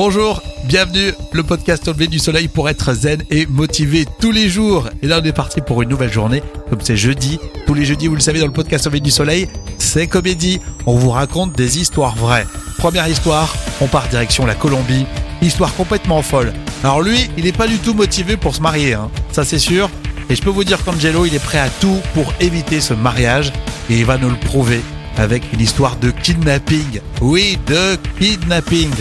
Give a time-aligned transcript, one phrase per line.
[0.00, 4.88] Bonjour, bienvenue, le podcast au du soleil pour être zen et motivé tous les jours.
[5.02, 6.40] Et là, on est parti pour une nouvelle journée,
[6.70, 7.40] comme c'est jeudi.
[7.66, 9.48] Tous les jeudis, vous le savez, dans le podcast au du soleil,
[9.78, 10.60] c'est comédie.
[10.86, 12.46] On vous raconte des histoires vraies.
[12.76, 15.04] Première histoire, on part direction la Colombie.
[15.42, 16.52] Histoire complètement folle.
[16.84, 19.10] Alors lui, il n'est pas du tout motivé pour se marier, hein.
[19.32, 19.90] ça c'est sûr.
[20.30, 23.52] Et je peux vous dire qu'Angelo, il est prêt à tout pour éviter ce mariage.
[23.90, 24.80] Et il va nous le prouver
[25.16, 27.00] avec une histoire de kidnapping.
[27.20, 28.92] Oui, de kidnapping.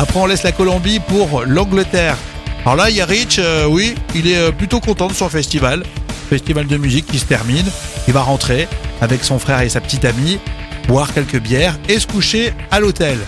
[0.00, 2.16] Après, on laisse la Colombie pour l'Angleterre.
[2.62, 5.28] Alors là, il y a Rich, euh, oui, il est euh, plutôt content de son
[5.28, 5.82] festival.
[6.30, 7.66] Festival de musique qui se termine.
[8.08, 8.66] Il va rentrer
[9.02, 10.38] avec son frère et sa petite amie,
[10.88, 13.18] boire quelques bières et se coucher à l'hôtel.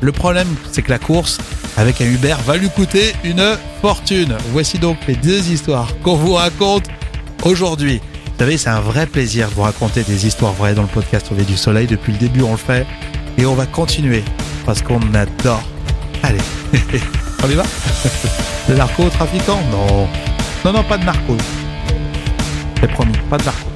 [0.00, 1.38] Le problème, c'est que la course
[1.76, 4.36] avec un Uber va lui coûter une fortune.
[4.52, 6.84] Voici donc les deux histoires qu'on vous raconte
[7.42, 8.00] aujourd'hui.
[8.26, 11.26] Vous savez, c'est un vrai plaisir de vous raconter des histoires vraies dans le podcast
[11.32, 11.88] Au du soleil.
[11.88, 12.86] Depuis le début, on le fait
[13.36, 14.22] et on va continuer
[14.64, 15.64] parce qu'on adore.
[16.22, 16.38] Allez,
[17.44, 17.62] on y va
[18.68, 20.08] Le narco-trafiquant Non.
[20.64, 21.36] Non, non, pas de narco.
[22.80, 23.70] C'est promis, pas de narco.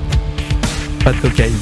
[1.02, 1.58] Pas de cocaïne.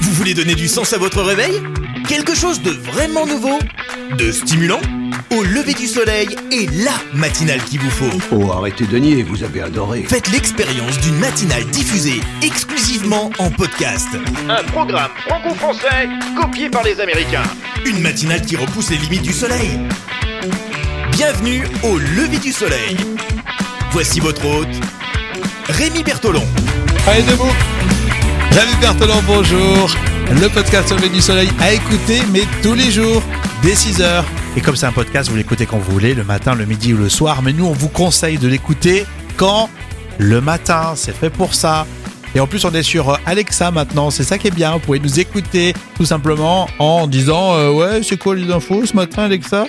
[0.00, 1.62] Vous voulez donner du sens à votre réveil?
[2.08, 3.58] Quelque chose de vraiment nouveau?
[4.18, 4.80] De stimulant?
[5.30, 8.18] Au lever du soleil et la matinale qu'il vous faut.
[8.30, 10.04] Oh, arrêtez de nier, vous avez adoré.
[10.08, 14.06] Faites l'expérience d'une matinale diffusée exclusivement en podcast.
[14.48, 16.08] Un programme franco-français
[16.40, 17.42] copié par les Américains.
[17.84, 19.80] Une matinale qui repousse les limites du soleil.
[21.10, 22.96] Bienvenue au lever du soleil.
[23.90, 24.68] Voici votre hôte,
[25.68, 26.46] Rémi Bertolon.
[27.08, 27.52] Allez, debout
[28.52, 29.90] David Berthelon, bonjour
[30.30, 33.22] Le podcast Lever du Soleil à écouter, mais tous les jours,
[33.62, 34.24] dès 6h.
[34.56, 36.96] Et comme c'est un podcast, vous l'écoutez quand vous voulez, le matin, le midi ou
[36.96, 37.42] le soir.
[37.42, 39.04] Mais nous, on vous conseille de l'écouter
[39.36, 39.68] quand
[40.18, 41.86] Le matin, c'est fait pour ça.
[42.34, 44.72] Et en plus, on est sur Alexa maintenant, c'est ça qui est bien.
[44.72, 48.96] Vous pouvez nous écouter tout simplement en disant euh, Ouais, c'est quoi les infos ce
[48.96, 49.66] matin, Alexa?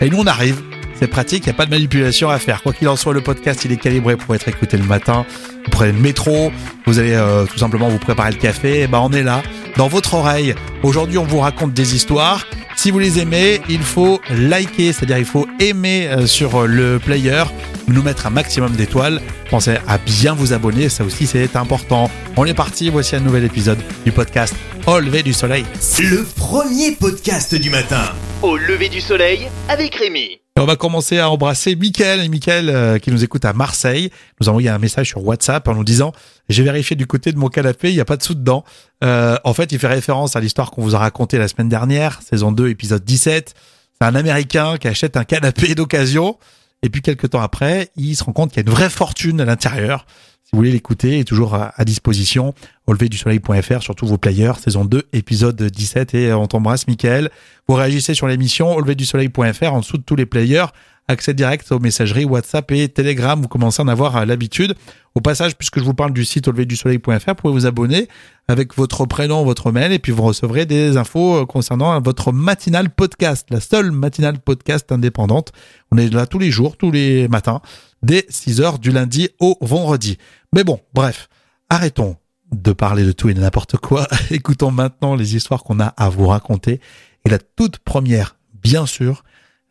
[0.00, 0.62] Et nous, on arrive.
[0.98, 2.62] C'est pratique, il n'y a pas de manipulation à faire.
[2.62, 5.24] Quoi qu'il en soit, le podcast, il est calibré pour être écouté le matin.
[5.64, 6.52] Vous prenez le métro,
[6.86, 9.42] vous allez euh, tout simplement vous préparer le café, et ben on est là,
[9.76, 10.54] dans votre oreille.
[10.82, 12.46] Aujourd'hui, on vous raconte des histoires.
[12.80, 17.44] Si vous les aimez, il faut liker, c'est-à-dire il faut aimer euh, sur le player,
[17.88, 19.20] nous mettre un maximum d'étoiles.
[19.50, 22.10] Pensez à bien vous abonner, ça aussi c'est important.
[22.38, 24.54] On est parti, voici un nouvel épisode du podcast
[24.86, 25.66] Au lever du soleil.
[25.98, 28.14] Le premier podcast du matin.
[28.40, 30.39] Au lever du soleil avec Rémi.
[30.60, 34.48] On va commencer à embrasser Mickaël, et Mickaël euh, qui nous écoute à Marseille, nous
[34.48, 36.12] a envoyé un message sur WhatsApp en nous disant
[36.50, 38.62] j'ai vérifié du côté de mon canapé, il n'y a pas de sous dedans.
[39.02, 42.20] Euh, en fait, il fait référence à l'histoire qu'on vous a racontée la semaine dernière,
[42.20, 43.54] saison 2, épisode 17.
[43.54, 46.36] C'est un Américain qui achète un canapé d'occasion,
[46.82, 49.40] et puis quelques temps après, il se rend compte qu'il y a une vraie fortune
[49.40, 50.04] à l'intérieur.
[50.50, 52.54] Si vous voulez l'écouter, est toujours à, disposition
[52.88, 56.88] au lever du soleil.fr sur tous vos players, saison 2, épisode 17 et on t'embrasse
[56.88, 57.30] Mickaël.
[57.68, 60.66] Vous réagissez sur l'émission au en dessous de tous les players,
[61.06, 64.74] accès direct aux messageries WhatsApp et Telegram, vous commencez à en avoir euh, l'habitude.
[65.14, 68.08] Au passage, puisque je vous parle du site au vous pouvez vous abonner
[68.48, 72.90] avec votre prénom, votre mail et puis vous recevrez des infos euh, concernant votre matinale
[72.90, 75.52] podcast, la seule matinale podcast indépendante.
[75.92, 77.60] On est là tous les jours, tous les matins,
[78.02, 80.18] dès 6 heures du lundi au vendredi.
[80.52, 81.28] Mais bon, bref,
[81.68, 82.16] arrêtons
[82.52, 84.06] de parler de tout et de n'importe quoi.
[84.30, 86.80] Écoutons maintenant les histoires qu'on a à vous raconter.
[87.24, 89.24] Et la toute première, bien sûr,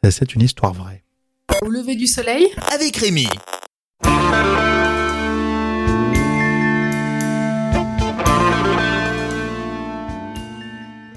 [0.09, 1.03] c'est une histoire vraie.
[1.61, 3.27] Au lever du soleil, Avec Rémi.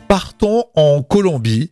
[0.08, 1.70] Partons en Colombie,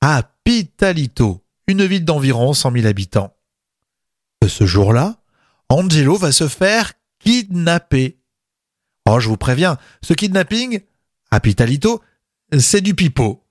[0.00, 3.34] à Pitalito, une ville d'environ 100 000 habitants.
[4.48, 5.16] Ce jour-là,
[5.68, 8.18] Angelo va se faire kidnapper.
[9.08, 10.80] Oh, je vous préviens, ce kidnapping,
[11.30, 12.02] à Pitalito,
[12.58, 13.44] c'est du pipeau.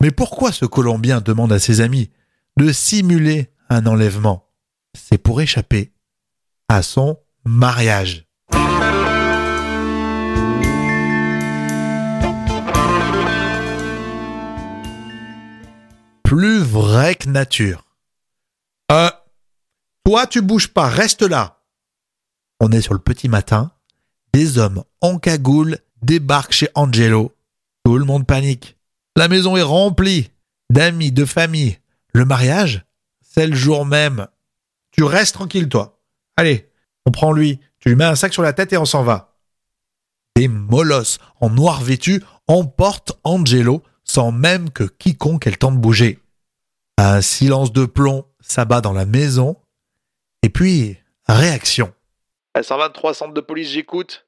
[0.00, 2.10] Mais pourquoi ce Colombien demande à ses amis
[2.56, 4.48] de simuler un enlèvement?
[4.94, 5.92] C'est pour échapper
[6.68, 8.26] à son mariage.
[16.24, 17.84] Plus vrai que nature.
[18.90, 19.10] Euh,
[20.12, 21.62] toi tu bouges pas, reste là.
[22.60, 23.72] On est sur le petit matin.
[24.34, 27.34] Des hommes en cagoule débarquent chez Angelo.
[27.82, 28.76] Tout le monde panique.
[29.16, 30.30] La maison est remplie
[30.68, 31.78] d'amis, de famille.
[32.12, 32.84] Le mariage,
[33.22, 34.26] c'est le jour même.
[34.90, 36.02] Tu restes tranquille, toi.
[36.36, 36.70] Allez,
[37.06, 37.58] on prend lui.
[37.78, 39.38] Tu lui mets un sac sur la tête et on s'en va.
[40.36, 45.78] Des molosses en noir vêtu emportent Angelo sans même que quiconque ait le temps de
[45.78, 46.18] bouger.
[46.98, 49.56] Un silence de plomb s'abat dans la maison
[50.42, 51.92] Et puis, réaction.
[52.60, 54.26] 123 centre de police, j'écoute.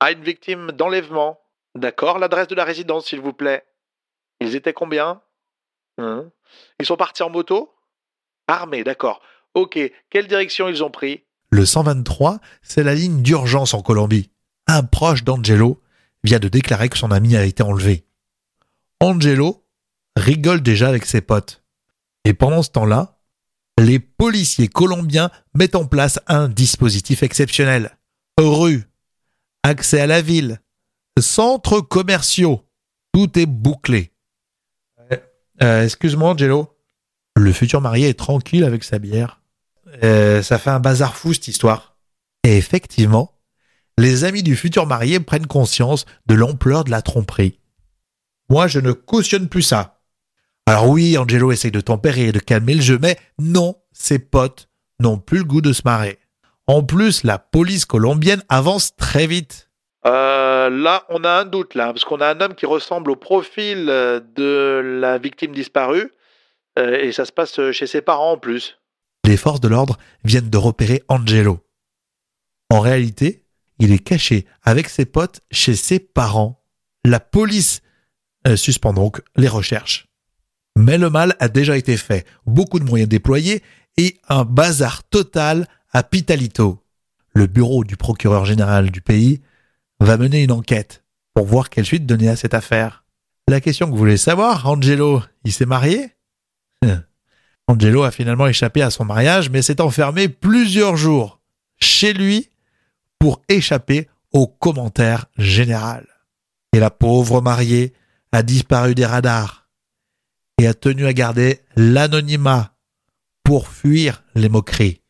[0.00, 1.40] À une victime d'enlèvement.
[1.74, 3.64] D'accord, l'adresse de la résidence, s'il vous plaît.
[4.40, 5.20] Ils étaient combien?
[5.98, 6.30] Hein?
[6.80, 7.74] Ils sont partis en moto?
[8.46, 9.20] Armés, d'accord.
[9.54, 9.78] Ok,
[10.10, 11.24] quelle direction ils ont pris?
[11.50, 14.30] Le 123, c'est la ligne d'urgence en Colombie.
[14.66, 15.82] Un proche d'Angelo
[16.22, 18.06] vient de déclarer que son ami a été enlevé.
[19.00, 19.66] Angelo
[20.16, 21.62] rigole déjà avec ses potes.
[22.24, 23.17] Et pendant ce temps-là,
[23.78, 27.98] les policiers colombiens mettent en place un dispositif exceptionnel.
[28.38, 28.84] Rue,
[29.62, 30.60] accès à la ville,
[31.18, 32.62] centres commerciaux,
[33.12, 34.12] tout est bouclé.
[35.62, 36.76] Euh, excuse-moi, Angelo.
[37.36, 39.42] Le futur marié est tranquille avec sa bière.
[40.04, 41.96] Euh, ça fait un bazar fou cette histoire.
[42.44, 43.34] Et effectivement,
[43.96, 47.58] les amis du futur marié prennent conscience de l'ampleur de la tromperie.
[48.48, 49.97] Moi, je ne cautionne plus ça.
[50.68, 54.68] Alors oui, Angelo essaye de tempérer et de calmer le jeu, mais non, ses potes
[55.00, 56.18] n'ont plus le goût de se marrer.
[56.66, 59.70] En plus, la police colombienne avance très vite.
[60.04, 63.16] Euh, là, on a un doute là, parce qu'on a un homme qui ressemble au
[63.16, 66.12] profil euh, de la victime disparue,
[66.78, 68.78] euh, et ça se passe chez ses parents en plus.
[69.24, 71.60] Les forces de l'ordre viennent de repérer Angelo.
[72.68, 73.46] En réalité,
[73.78, 76.62] il est caché avec ses potes chez ses parents.
[77.06, 77.80] La police
[78.56, 80.07] suspend donc les recherches.
[80.78, 83.64] Mais le mal a déjà été fait, beaucoup de moyens déployés
[83.96, 86.84] et un bazar total à Pitalito.
[87.34, 89.40] Le bureau du procureur général du pays
[89.98, 91.02] va mener une enquête
[91.34, 93.02] pour voir quelle suite donner à cette affaire.
[93.48, 96.12] La question que vous voulez savoir, Angelo, il s'est marié?
[97.66, 101.40] Angelo a finalement échappé à son mariage, mais s'est enfermé plusieurs jours
[101.80, 102.50] chez lui
[103.18, 106.06] pour échapper aux commentaires généraux.
[106.72, 107.94] Et la pauvre mariée
[108.30, 109.57] a disparu des radars
[110.58, 112.72] et a tenu à garder l'anonymat
[113.44, 115.00] pour fuir les moqueries.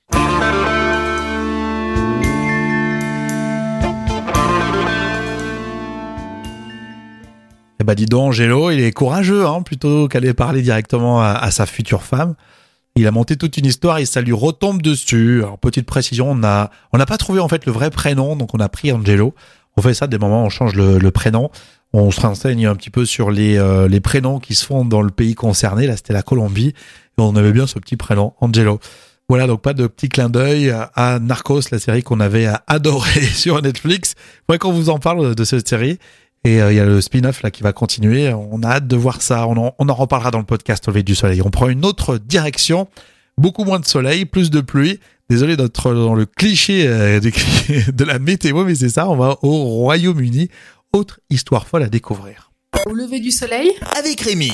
[7.81, 11.65] Eh ben dis donc, Angelo, il est courageux, hein, plutôt qu'aller parler directement à, sa
[11.65, 12.35] future femme.
[12.97, 15.43] Il a monté toute une histoire et ça lui retombe dessus.
[15.45, 18.69] Alors, petite précision, on n'a pas trouvé en fait le vrai prénom, donc on a
[18.69, 19.35] pris Angelo.
[19.79, 21.53] On fait ça des moments, on change le, prénom.
[21.93, 25.03] On se renseigne un petit peu sur les, euh, les prénoms qui se font dans
[25.03, 25.87] le pays concerné.
[25.87, 26.69] Là, c'était la Colombie.
[26.69, 28.79] Et on avait bien ce petit prénom, Angelo.
[29.29, 33.61] Voilà, donc pas de petit clin d'œil à Narcos, la série qu'on avait adoré sur
[33.61, 34.15] Netflix.
[34.49, 35.99] Moi, qu'on vous en parle de cette série.
[36.45, 38.33] Et euh, il y a le spin-off là qui va continuer.
[38.33, 39.47] On a hâte de voir ça.
[39.47, 41.43] On en, on en reparlera dans le podcast au lever du soleil.
[41.45, 42.89] On prend une autre direction.
[43.37, 44.99] Beaucoup moins de soleil, plus de pluie.
[45.31, 47.21] Désolé d'être dans le cliché euh,
[47.93, 49.09] de, la météo, mais c'est ça.
[49.11, 50.49] On va au Royaume-Uni.
[50.95, 52.51] Autre histoire folle à découvrir.
[52.87, 54.53] Au lever du soleil Avec Rémi.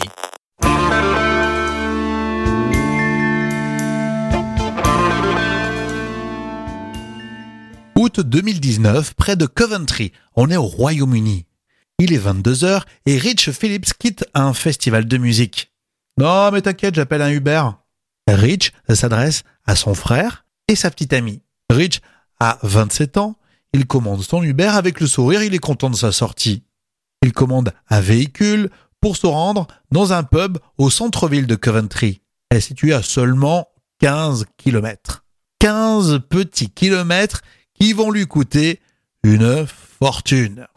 [7.94, 10.12] Août 2019, près de Coventry.
[10.34, 11.46] On est au Royaume-Uni.
[12.00, 15.72] Il est 22h et Rich Phillips quitte un festival de musique.
[16.18, 17.62] Non, mais t'inquiète, j'appelle un Uber.
[18.26, 21.42] Rich s'adresse à son frère et sa petite amie.
[21.70, 22.00] Rich
[22.40, 23.36] a 27 ans,
[23.74, 26.62] il commande son Uber avec le sourire, il est content de sa sortie.
[27.22, 32.22] Il commande un véhicule pour se rendre dans un pub au centre-ville de Coventry.
[32.50, 33.66] Elle est située à seulement
[34.00, 35.24] 15 kilomètres.
[35.58, 37.42] 15 petits kilomètres
[37.74, 38.80] qui vont lui coûter
[39.24, 40.68] une fortune.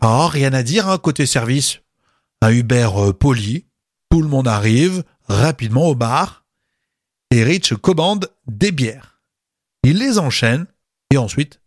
[0.00, 1.78] Ah, rien à dire, hein, côté service.
[2.42, 3.66] Un Uber euh, poli,
[4.10, 6.44] tout le monde arrive rapidement au bar
[7.30, 9.20] et Rich commande des bières.
[9.82, 10.66] Il les enchaîne
[11.10, 11.60] et ensuite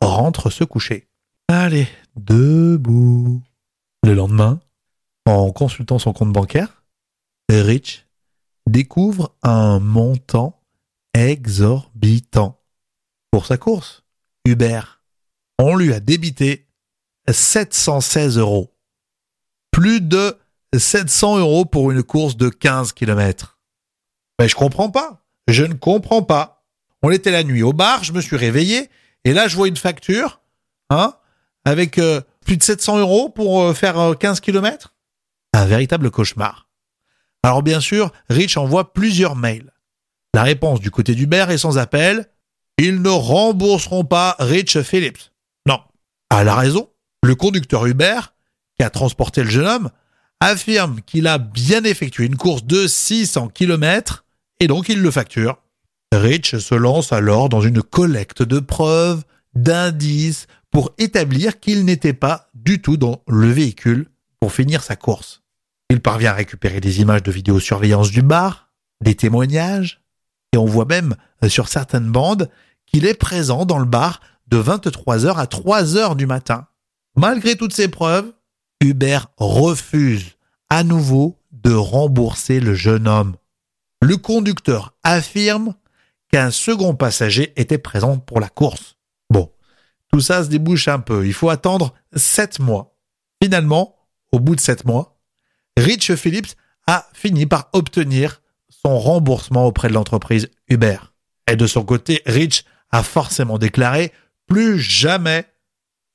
[0.00, 1.08] rentre se coucher.
[1.48, 3.42] Allez, debout.
[4.04, 4.60] Le lendemain,
[5.26, 6.84] en consultant son compte bancaire,
[7.50, 8.06] Rich
[8.66, 10.62] découvre un montant
[11.14, 12.62] exorbitant.
[13.30, 14.04] Pour sa course,
[14.44, 14.80] Uber,
[15.58, 16.66] on lui a débité
[17.28, 18.74] 716 euros.
[19.70, 20.38] Plus de
[20.78, 23.58] 700 euros pour une course de 15 km.
[24.38, 25.24] Mais je comprends pas.
[25.48, 26.64] Je ne comprends pas.
[27.02, 28.90] On était la nuit au bar, je me suis réveillé,
[29.24, 30.40] et là je vois une facture,
[30.90, 31.14] hein,
[31.64, 34.94] avec euh, plus de 700 euros pour euh, faire 15 euh, km.
[35.54, 36.68] Un véritable cauchemar.
[37.42, 39.72] Alors bien sûr, Rich envoie plusieurs mails.
[40.34, 42.26] La réponse du côté d'Uber est sans appel.
[42.78, 45.32] Ils ne rembourseront pas Rich Phillips.
[45.66, 45.80] Non.
[46.28, 46.90] À la raison
[47.22, 48.20] le conducteur Uber,
[48.76, 49.90] qui a transporté le jeune homme,
[50.40, 54.24] affirme qu'il a bien effectué une course de 600 km
[54.58, 55.58] et donc il le facture.
[56.12, 59.22] Rich se lance alors dans une collecte de preuves,
[59.54, 64.06] d'indices pour établir qu'il n'était pas du tout dans le véhicule
[64.40, 65.42] pour finir sa course.
[65.90, 68.70] Il parvient à récupérer des images de vidéosurveillance du bar,
[69.02, 70.00] des témoignages,
[70.52, 71.16] et on voit même
[71.48, 72.48] sur certaines bandes
[72.86, 76.66] qu'il est présent dans le bar de 23h à 3h du matin.
[77.16, 78.32] Malgré toutes ces preuves,
[78.80, 80.36] Hubert refuse
[80.68, 83.36] à nouveau de rembourser le jeune homme.
[84.00, 85.74] Le conducteur affirme
[86.30, 88.96] qu'un second passager était présent pour la course.
[89.28, 89.52] Bon,
[90.10, 91.26] tout ça se débouche un peu.
[91.26, 92.96] Il faut attendre sept mois.
[93.42, 93.96] Finalement,
[94.32, 95.20] au bout de sept mois,
[95.76, 96.54] Rich Phillips
[96.86, 100.98] a fini par obtenir son remboursement auprès de l'entreprise Uber.
[101.46, 104.12] Et de son côté, Rich a forcément déclaré
[104.46, 105.44] plus jamais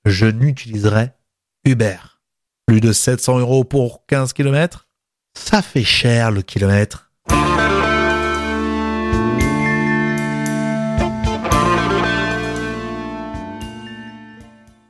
[0.06, 1.12] je n'utiliserai
[1.66, 2.15] Uber.
[2.68, 4.88] Plus de 700 euros pour 15 km
[5.38, 7.12] Ça fait cher le kilomètre.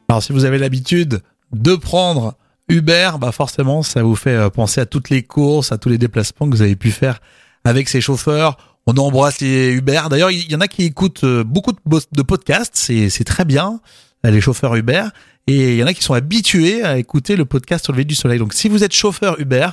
[0.07, 2.35] Alors si vous avez l'habitude de prendre
[2.69, 5.97] Uber, bah forcément ça vous fait euh, penser à toutes les courses, à tous les
[5.97, 7.19] déplacements que vous avez pu faire
[7.65, 8.57] avec ces chauffeurs.
[8.87, 10.01] On embrasse les Uber.
[10.09, 13.81] D'ailleurs, il y en a qui écoutent euh, beaucoup de podcasts, c'est très bien,
[14.23, 15.03] les chauffeurs Uber.
[15.47, 18.39] Et il y en a qui sont habitués à écouter le podcast lever du soleil.
[18.39, 19.69] Donc si vous êtes chauffeur Uber,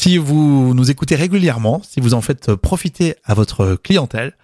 [0.00, 4.34] si vous nous écoutez régulièrement, si vous en faites profiter à votre clientèle,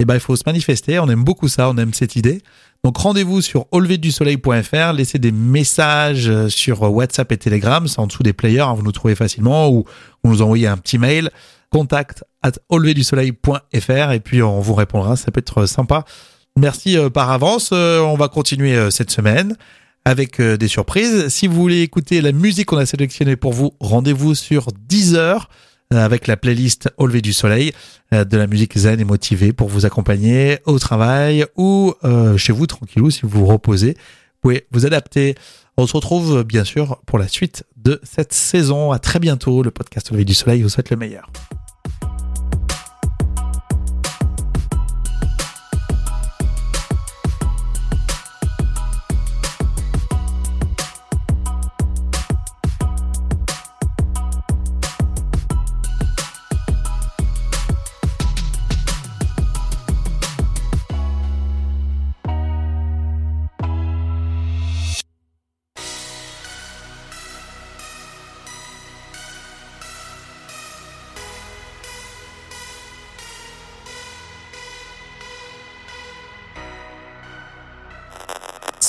[0.00, 0.98] eh ben il faut se manifester.
[0.98, 2.42] On aime beaucoup ça, on aime cette idée.
[2.84, 8.34] Donc rendez-vous sur auleverdusoleil.fr, laissez des messages sur WhatsApp et Telegram, c'est en dessous des
[8.34, 9.84] players, hein, vous nous trouvez facilement, ou
[10.22, 11.30] vous nous envoyez un petit mail,
[11.70, 16.04] contact at auleverdusoleil.fr et puis on vous répondra, ça peut être sympa.
[16.58, 19.56] Merci euh, par avance, euh, on va continuer euh, cette semaine
[20.04, 21.28] avec des surprises.
[21.28, 25.48] Si vous voulez écouter la musique qu'on a sélectionnée pour vous, rendez-vous sur Deezer
[25.90, 27.72] avec la playlist Au lever du soleil,
[28.12, 31.94] de la musique zen et motivée pour vous accompagner au travail ou
[32.36, 33.92] chez vous tranquillou si vous vous reposez.
[33.92, 35.36] Vous pouvez vous adapter.
[35.76, 38.92] On se retrouve bien sûr pour la suite de cette saison.
[38.92, 39.62] À très bientôt.
[39.62, 41.30] Le podcast Au lever du soleil vous souhaite le meilleur.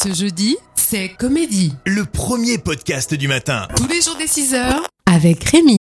[0.05, 1.73] Ce jeudi, c'est Comédie.
[1.87, 3.67] Le premier podcast du matin.
[3.75, 4.87] Tous les jours des 6 heures.
[5.11, 5.77] Avec Rémi.